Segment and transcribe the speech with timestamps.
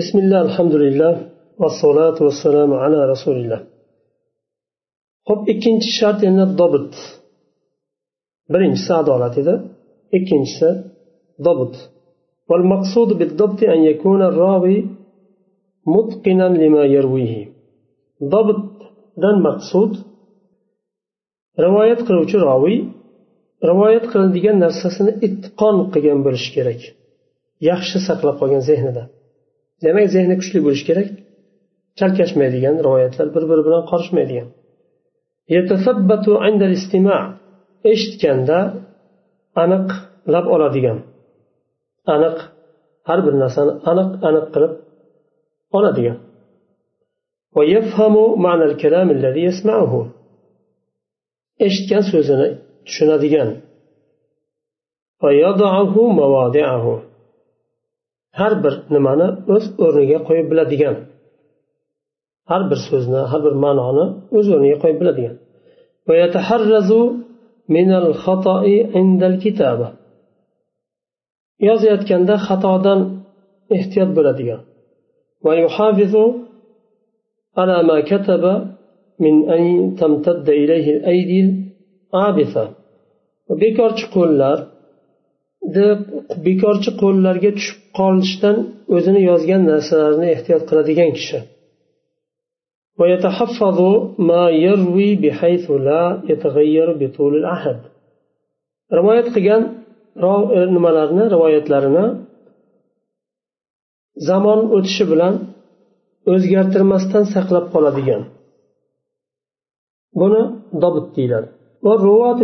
[0.00, 1.14] بسم الله الحمد لله
[1.62, 3.60] والصلاة والسلام على رسول الله
[5.28, 6.94] hop ikkinchi shart endi dobit
[8.52, 9.54] birinchisi adolat edi
[10.18, 10.68] ikkinchisi
[11.46, 11.74] dobit
[12.50, 14.78] والمقصود بالضبط أن يكون الراوي
[15.94, 17.34] متقنا لما يرويه
[18.34, 18.68] ضبط
[19.22, 19.92] dan maqsud
[21.64, 22.78] rivoyat qiluvchi roviy
[23.70, 26.80] rivoyat qiladigan narsasini itqon qilgan bo'lishi kerak
[27.70, 29.04] yaxshi saqlab qolgan zehnida
[29.84, 31.08] Demak zehni kuchli bo'lishi kerak.
[31.98, 34.48] Chalkashmaydigan rivoyatlar bir biri bilan qorishmaydigan.
[37.92, 38.58] Eshitganda
[39.62, 40.98] aniqlab oladigan.
[42.14, 42.36] Aniq
[43.08, 44.72] har bir narsani aniq aniq qilib
[45.76, 46.18] oladigan.
[51.66, 52.48] Eshitgan so'zini
[52.86, 53.48] tushunadigan.
[58.39, 60.95] har bir nimani o'z o'rniga qo'yib biladigan
[62.51, 64.05] har bir so'zni har bir ma'noni
[64.37, 65.35] o'z o'rniga qo'yib biladigan
[71.67, 72.99] yozayotganda xatodan
[73.77, 74.61] ehtiyot bo'ladigan
[77.59, 78.43] على ما كتب
[79.19, 79.63] من أن
[79.99, 81.39] تمتد إليه الأيدي
[82.13, 82.65] العابثة
[83.61, 84.05] bekorchi
[85.75, 85.89] qo'llar
[86.45, 88.55] bekorchi qo'llarga tushib qolishdan
[88.95, 91.39] o'zini yozgan narsalarini ehtiyot qiladigan kishi
[93.01, 93.79] ويتحفظ
[94.29, 97.79] ما يروي بحيث لا يتغير بطول العهد
[98.97, 99.61] rivoyat qilgan
[100.75, 102.05] nimalarni rivoyatlarini
[104.29, 105.33] zamon o'tishi bilan
[106.33, 108.21] o'zgartirmasdan saqlab qoladigan
[110.21, 110.41] buni
[110.83, 111.49] dobit deyiladi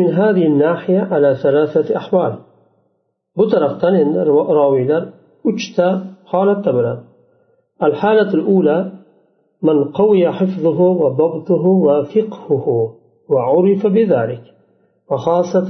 [0.00, 2.38] من هذه الناحية على ثلاثة أحوال
[3.37, 4.19] Bu tarafdan endi
[4.59, 5.03] roviylar
[5.49, 5.87] uchta
[6.31, 7.03] holatda bo'ladi.
[7.87, 8.91] الحالة الأولى
[9.67, 12.67] من قوي حفظه وضبطه وفقهه
[13.29, 14.43] وعرف بذلك
[15.11, 15.69] وخاصة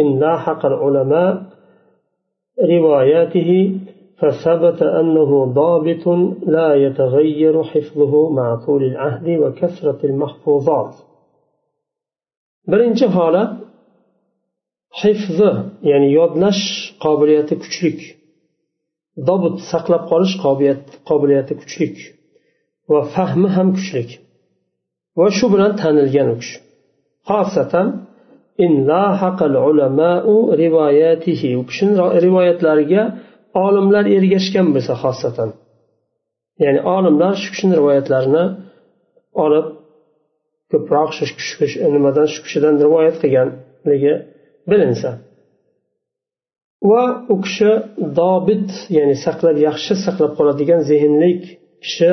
[0.00, 1.42] إن لاحق العلماء
[2.74, 3.80] رواياته
[4.20, 6.08] فثبت أنه ضابط
[6.46, 10.94] لا يتغير حفظه مع طول العهد وكثرة المحفوظات
[12.72, 13.50] birinchi holat
[15.00, 15.50] hifzi
[15.90, 16.62] ya'ni yodlash
[17.04, 18.00] qobiliyati kuchlik.
[19.28, 20.34] Dobit saqlab qolish
[21.08, 21.96] qobiliyati kuchlik.
[22.90, 24.10] Va fahmi ham kuchlik.
[25.18, 26.58] Va shu bilan tanilgan u kishi
[27.30, 27.86] xosatan
[31.60, 31.94] u kishini
[32.26, 33.02] rivoyatlariga
[33.66, 35.50] olimlar ergashgan bo'lsa xosatan.
[36.64, 38.44] Ya'ni olimlar shu kishini rivoyatlarini
[39.44, 39.66] olib
[40.72, 41.24] ko'proq shu
[41.94, 44.14] nimadan shu kishidan rivoyat qilganligi
[44.70, 45.10] bilinsa.
[46.90, 47.72] Va u kishi
[48.20, 51.30] dobit ya'ni saqlab yaxshi saqlab qoladigan zehnli
[51.84, 52.12] kishi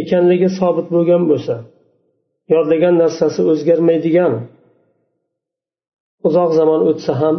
[0.00, 1.56] ekanligi sobit bo'lgan bo'lsa
[2.54, 4.32] yodlagan narsasi o'zgarmaydigan.
[6.28, 7.36] Uzoq zamon o'tsa ham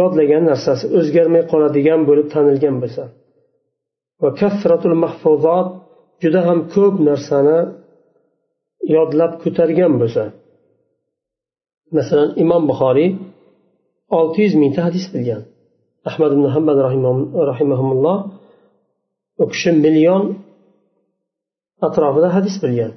[0.00, 3.04] yodlagan narsasi o'zgarmay qoladigan bo'lib tanilgan bo'lsa.
[4.22, 5.68] Va kasratul mahfuzot
[6.22, 7.58] juda ham ko'p narsani
[8.96, 10.24] yodlab ko'targan bo'lsa.
[11.96, 13.10] Masalan imom buxoriy
[14.18, 15.42] olti yuz mingta hadis bilgan
[16.10, 16.76] ahmad ibn hambal
[17.52, 18.18] rahimaulloh
[19.42, 20.22] u kishi million
[21.86, 22.92] atrofida hadis bilgan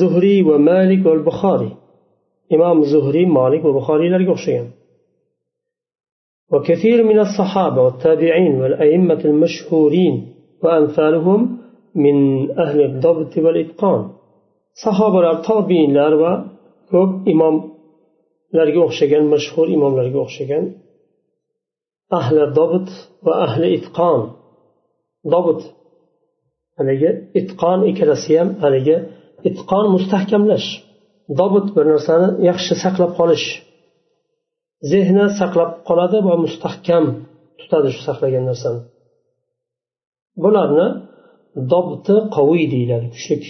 [0.00, 1.72] zuhriy va malik va buxoriy
[2.54, 4.68] imom zuhriy molik va buxoriylarga o'xshagan
[6.52, 10.14] وكثير من الصحابة والتابعين والأئمة المشهورين
[10.62, 11.58] وأمثالهم
[11.94, 12.16] من
[12.64, 14.08] أهل الضبط والإتقان
[14.84, 16.34] صحابة التابعين لاروا
[16.90, 20.64] ko'p imomlarga o'xshagan mashhur imomlarga o'xshagan
[22.18, 22.88] ahli dobit
[23.26, 24.20] va ahli itqon.
[25.34, 25.60] Dobit
[26.78, 27.10] haligi
[27.40, 28.96] itqon ikkalasi ham haligi
[29.48, 30.68] itqon mustahkamlash.
[31.40, 33.46] Dobit bir narsani yaxshi saqlab qolish
[34.92, 37.04] zehni saqlab qoladi va mustahkam
[37.60, 38.80] tutadi shu saqlagan narsani.
[40.42, 40.86] Bularni
[41.72, 43.44] dobti qoviy deyiladi kuchlik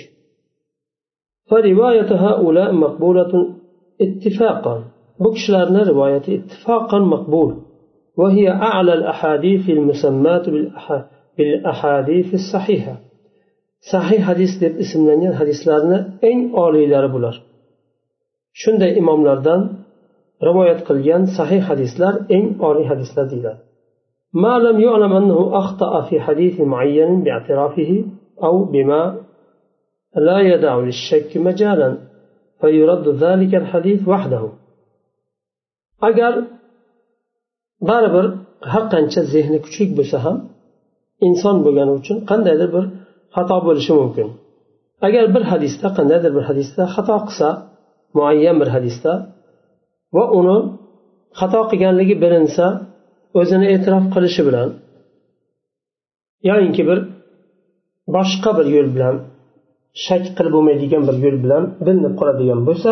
[1.50, 3.56] فرواية هؤلاء مقبولة
[4.02, 4.84] اتفاقا
[5.20, 7.56] بكشلارنا رواية اتفاقا مقبول
[8.18, 10.46] وهي أعلى الأحاديث المسمات
[11.38, 12.96] بالأحاديث الصحيحة
[13.94, 15.98] صحيح حديث deb ismlangan hadislarni
[16.30, 17.36] eng oliylari bular
[18.62, 19.62] shunday imomlardan
[20.48, 23.62] rivoyat qilgan sahih hadislar eng oliy hadislar deyiladi
[24.34, 27.92] ما لم يعلم أنه أخطأ في حديث معين باعترافه
[28.44, 29.02] أو بما
[30.28, 31.90] لا يدع للشك مجالا
[32.62, 34.44] فيرد ذلك الحديث وحده
[36.10, 36.34] agar
[37.90, 38.26] baribir
[38.72, 40.38] har qancha zehni kuchlik bo'lsa ham
[41.28, 42.86] inson bo'lgani uchun qandaydir bir
[43.36, 44.28] xato bo'lishi mumkin
[45.08, 47.50] agar bir hadisda qandaydir bir hadisda xato qilsa
[48.18, 49.14] muayyan bir hadisda
[50.16, 50.58] va uni
[51.40, 52.66] xato qilganligi bilinsa
[53.40, 54.70] o'zini e'tirof qilishi bilan
[56.50, 57.00] yoyinki bir
[58.16, 59.16] boshqa bir yo'l bilan
[60.06, 62.92] shak qilib bo'lmaydigan bir yo'l bilan bilinib qoladigan bo'lsa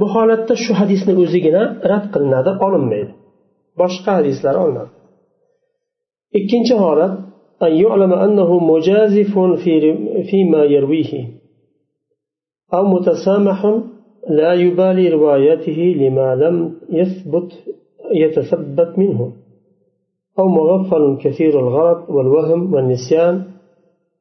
[0.00, 3.12] bu holatda shu hadisni o'zigina rad qilinadi olinmaydi
[3.80, 4.90] boshqa hadislar olinadi
[6.38, 7.12] ikkinchi holat
[7.62, 9.74] أن يعلم أنه مجازف في
[10.30, 11.12] فيما يرويه
[12.74, 13.80] أو متسامح
[14.28, 16.56] لا يبالي روايته لما لم
[16.90, 17.52] يثبت
[18.12, 19.32] يتثبت منه
[20.38, 23.44] أو مغفل كثير الغلط والوهم والنسيان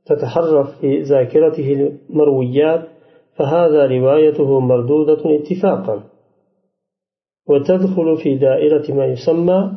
[0.06, 2.88] تتحرف في ذاكرته المرويات
[3.37, 6.02] فهذا روايته مردودة اتفاقا.
[7.49, 9.73] وتدخل في دائرة ما يسمى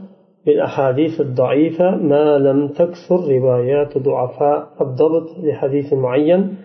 [0.46, 6.58] بالأحاديث الضعيفة ما لم تكثر روايات ضعفاء الضبط لحديث معين.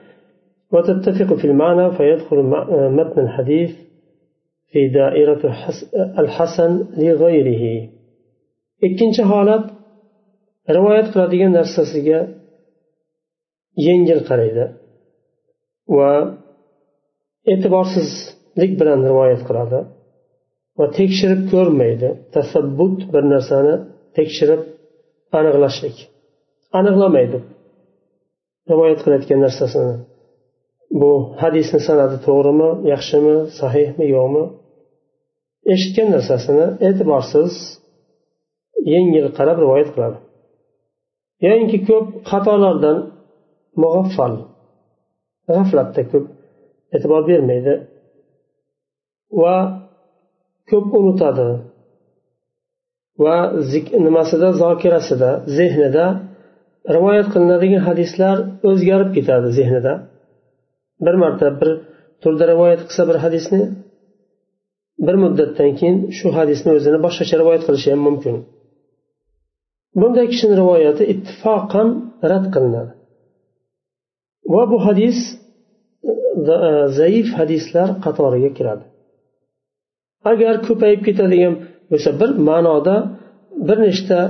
[0.72, 2.36] وتتفق في المعنى فيدخل
[2.98, 3.70] متن الحديث
[4.70, 5.40] في دائرة
[6.18, 7.88] الحسن لغيره.
[8.86, 9.64] ikkinchi holat
[10.76, 12.37] rivoyat qiladigan narsasiga
[13.86, 14.64] yengil qaraydi
[15.96, 16.10] va
[17.52, 19.80] e'tiborsizlik bilan rivoyat qiladi
[20.78, 22.08] va tekshirib ko'rmaydi.
[22.34, 23.74] Tasabbut bir narsani
[24.16, 24.62] tekshirib
[25.38, 25.96] aniqlashlik.
[26.78, 27.38] Aniqlamaydi.
[28.70, 29.94] Rivoyat qilayotgan narsasini.
[31.00, 31.10] Bu
[31.42, 34.44] hadisni sanadi to'g'rimi yaxshimi sahihmi yo'qmi?
[35.74, 37.52] Eshitgan narsasini e'tiborsiz
[38.94, 40.18] yengil qarab rivoyat qiladi.
[41.46, 42.98] Yoyinki ko'p xatolardan
[43.82, 44.34] mug'affal
[45.54, 46.26] g'aflatda ko'p
[46.94, 47.74] e'tibor bermaydi.
[49.42, 49.56] Va
[50.70, 51.48] ko'p unutadi.
[53.24, 53.36] Va
[54.06, 56.06] nimasida zokirasida zehnida
[56.96, 58.36] rivoyat qilinadigan hadislar
[58.68, 59.92] o'zgarib ketadi zehnida.
[61.04, 61.70] Bir marta bir
[62.22, 63.62] turda rivoyat qilsa bir hadisni
[65.06, 68.36] bir muddatdan keyin shu hadisni o'zini boshqacha rivoyat qilishi ham mumkin.
[70.00, 71.88] Bunday kishini rivoyati ittifoqan
[72.30, 72.92] rad qilinadi.
[74.54, 75.18] Va bu hadis
[76.10, 76.12] e,
[76.68, 78.84] e, zaif hadislar qatoriga kiradi.
[80.32, 81.54] Agar ko'payib ketadigan
[81.90, 82.96] bo'lsa bir ma'noda
[83.68, 84.20] bir nechta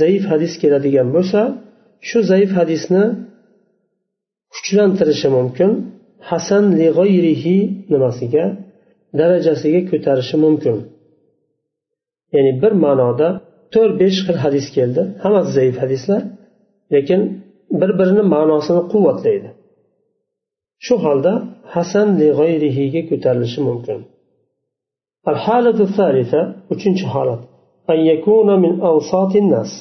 [0.00, 1.40] zaif hadis keladigan bo'lsa
[2.08, 3.04] shu zaif hadisni
[4.54, 5.70] kuchlantirishi mumkin
[6.30, 7.56] hasan lig'oyrihi
[7.92, 8.44] nimasiga
[9.18, 10.76] darajasiga ko'tarishi mumkin.
[12.34, 13.28] Ya'ni bir ma'noda
[13.74, 15.02] to'rt besh xil hadis keldi.
[15.22, 16.22] Hammasi zaif hadislar
[16.94, 17.20] lekin
[17.79, 19.49] bir birini ma'nosini quvvatlaydi
[20.85, 21.33] shu holda
[21.75, 23.99] hasan lig'oyrihiga ko'tarilishi mumkin
[25.31, 26.41] الحالة الثالثة
[26.73, 27.41] uchinchi holat
[27.89, 29.71] أن يكون من أوساط الناس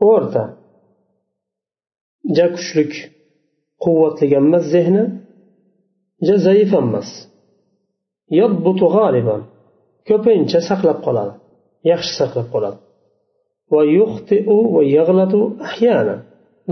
[0.00, 0.44] o'rta
[2.36, 2.92] ja kuchlik
[3.84, 5.04] quvvatli emas zehni
[6.28, 7.08] ja zaif emas
[8.40, 9.42] yodbutu g'oliban
[10.08, 11.34] ko'pincha saqlab qoladi
[11.90, 12.78] yaxshi saqlab qoladi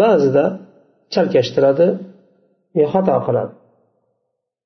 [0.02, 0.46] Ba'zida
[1.14, 1.88] chalkashtiradi
[2.80, 3.54] yo xato qiladi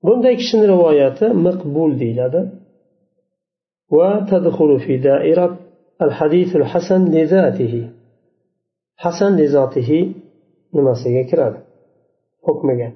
[0.05, 2.41] bunday kishini rivoyati maqbul deyiladi
[3.97, 5.53] va tadxulu fi dairat
[6.07, 7.73] الحديث الحسن لذاته
[9.03, 9.89] حسن لذاته
[10.73, 11.59] nimasiga kiradi
[12.45, 12.89] hukmiga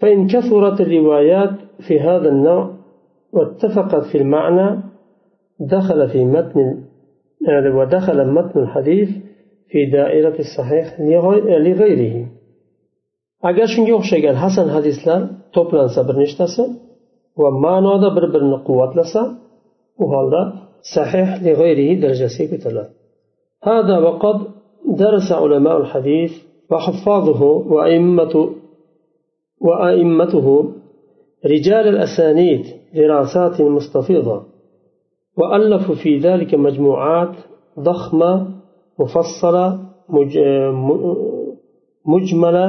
[0.00, 1.54] فإن كثرت الروايات
[1.86, 2.74] في هذا النوع
[3.32, 4.80] واتفقت في المعنى
[5.60, 6.84] دخل في متن
[7.78, 9.10] ودخل متن الحديث
[9.72, 12.16] في دائرة الصحيح لغيره
[13.48, 15.20] agar shunga o'xshagan hasan hadislar
[15.56, 16.64] to'plansa bir nechtasi
[17.40, 19.22] va ma'noda bir birini quvvatlasa
[20.02, 20.42] u holda
[20.94, 21.28] sahih
[22.02, 22.92] darajasiga ko'tariladi
[23.70, 24.38] هذا وقد
[25.02, 26.32] درس علماء الحديث
[26.70, 28.34] وحفاظه وأئمة
[29.66, 30.46] وأئمته
[31.54, 32.64] رجال الأسانيد
[32.94, 34.42] دراسات مستفيضة
[35.38, 37.34] وألفوا في ذلك مجموعات
[37.88, 38.32] ضخمة
[38.99, 39.65] مفصلة
[42.13, 42.65] مجملة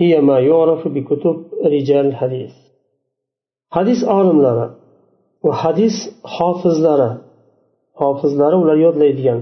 [0.00, 1.36] هي ما يعرف بكتب
[1.74, 2.54] رجال الحديث
[3.76, 4.66] حديث عالملari
[5.44, 5.94] va hadis
[6.36, 7.10] hofizlari
[8.00, 9.40] hofizlari ular yodlaydigan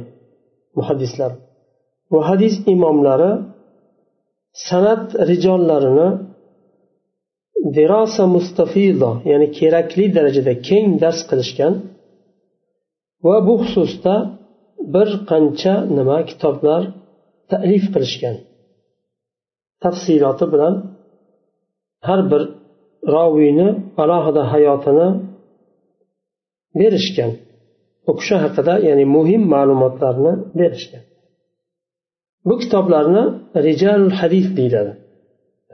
[0.79, 1.33] muhaddislar
[2.13, 3.31] va hadis imomlari
[4.69, 6.09] san'at rijollarini
[7.77, 11.75] derosa mustafido ya'ni kerakli darajada keng dars qilishgan
[13.27, 14.15] va bu xususda
[14.95, 16.83] bir qancha nima kitoblar
[17.51, 18.37] talif qilishgan
[19.83, 20.75] tafsiloti bilan
[22.09, 22.43] har bir
[23.15, 23.69] roviyni
[24.03, 25.09] alohida hayotini
[26.81, 27.33] berishgan
[28.11, 31.03] u kishi haqida ya'ni muhim ma'lumotlarni berishgan
[32.49, 33.25] bu kitoblarni
[33.67, 34.93] rijal hadis deyiladi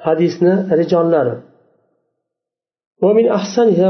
[0.07, 1.37] hadisni rijollari
[3.05, 3.89] ومن أحسنها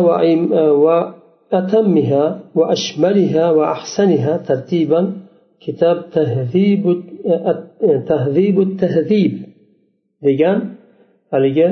[1.52, 2.24] وأتمها
[2.54, 5.00] وأشملها وأحسنها ترتيبا
[5.64, 6.84] كتاب تهذيب
[8.08, 9.34] تهذيب التهذيب
[10.26, 10.58] degan
[11.32, 11.68] haligi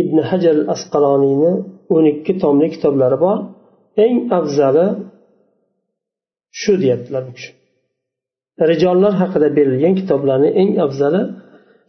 [0.00, 1.52] ibn hajar asqaloniyni
[1.94, 3.38] o'n ikki tomli kitoblari bor
[4.04, 4.86] eng afzali
[6.60, 7.50] shu deyaptilar bu kishi
[8.70, 11.22] rijollar haqida berilgan kitoblarni eng afzali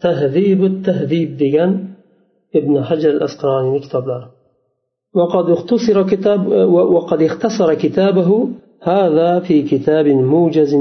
[0.04, 1.72] tahzibu tahdib degan
[2.60, 4.28] ibn hajar asqaloniyni kitoblari
[5.19, 6.41] وقد اختصر كتاب
[6.97, 8.31] وقد اختصر كتابه
[8.93, 10.73] هذا في كتاب موجز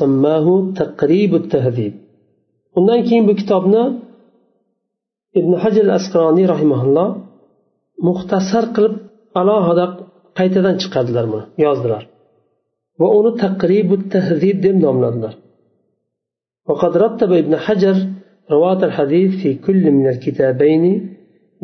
[0.00, 0.46] سماه
[0.82, 1.94] تقريب التهذيب
[2.78, 3.82] undan keyin bu kitobni
[5.38, 7.08] ibn hajar asqaroniy rahimaulloh
[8.06, 8.94] muxtasar qilib
[9.40, 9.86] alohida
[10.38, 12.02] qaytadan chiqardilar buni yozdilar
[13.00, 15.34] va uni taqribu tahzib deb nomladilar
[16.68, 17.96] وقد رتب ابن حجر
[18.54, 20.84] رواة الحديث في كل من الكتابين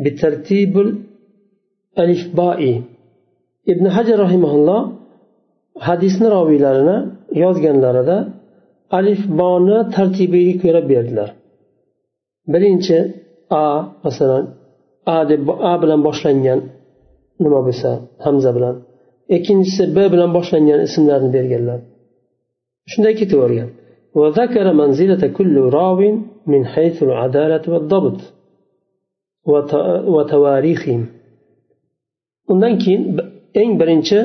[0.03, 0.73] بترتيب
[1.98, 2.60] الألفباء
[3.72, 4.80] ابن حجر رحمه الله
[5.88, 6.96] hadisni roviylarini
[7.42, 8.16] yozganlarida
[8.98, 11.30] alifboni tartibiga ko'ra berdilar
[12.52, 12.98] birinchi
[13.62, 13.64] a
[14.04, 14.44] masalan
[15.14, 16.60] a deb a bilan boshlangan
[17.44, 17.90] nima bo'lsa
[18.24, 18.74] hamza bilan
[19.36, 21.78] ikkinchisi b bilan boshlangan ismlarni berganlar
[22.92, 23.70] shunday ketavergan
[24.20, 26.00] وذكر منزلة كل راو
[26.52, 28.18] من حيث العدالة والضبط
[30.14, 31.02] وتواريخهم
[32.51, 33.01] undan keyin
[33.61, 34.19] eng birinchi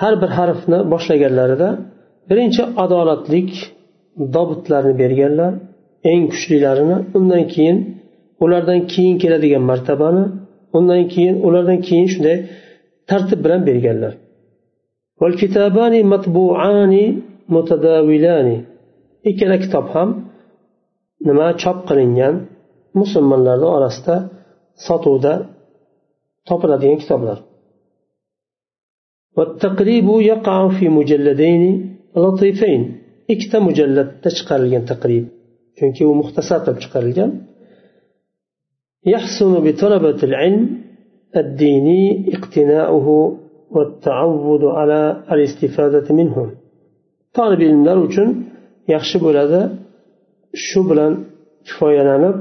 [0.00, 1.68] har bir harfni boshlaganlarida
[2.30, 3.50] birinchi adolatlik
[4.34, 5.52] dobitlarni berganlar
[6.12, 7.78] eng kuchlilarini undan keyin
[8.44, 10.24] ulardan keyin keladigan martabani
[10.76, 12.36] undan keyin ulardan keyin shunday
[13.10, 14.12] tartib bilan berganlar.
[19.30, 20.08] Ikkala kitob ham
[21.28, 22.34] nima chop qilingan
[23.00, 24.16] musulmonlarni orasida
[24.86, 25.32] sotuvda
[26.48, 27.38] topiladigan kitoblar.
[29.37, 31.63] والتقريب يقع في مجلدين
[32.23, 32.81] لطيفين
[33.33, 35.25] ikkita mujalladda chiqarilgan taqrib
[35.77, 37.31] chunki u muxtasar qilib chiqarilgan
[39.13, 40.63] يحسن بطلبة العلم
[41.41, 42.03] الديني
[42.35, 43.07] اقتناؤه
[43.75, 45.01] والتعود على
[45.33, 46.37] الاستفادة منه
[47.33, 48.29] طالب ilmlar uchun
[48.93, 49.61] yaxshi bo'ladi
[50.67, 51.13] shu bilan
[51.67, 52.37] kifoyalanib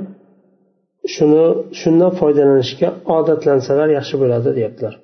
[1.14, 1.44] shuni
[1.80, 4.94] shundan foydalanishga odatlansalar yaxshi bo'ladi deyaptilar